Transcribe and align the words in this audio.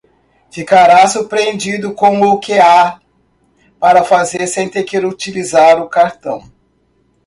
Ficará 0.49 1.07
surpreendido 1.07 1.93
com 1.93 2.19
o 2.21 2.39
que 2.39 2.53
há 2.57 2.99
para 3.79 4.03
fazer 4.03 4.47
sem 4.47 4.67
ter 4.67 4.81
que 4.83 4.97
utilizar 4.97 5.79
o 5.79 5.87
cartão. 5.87 6.43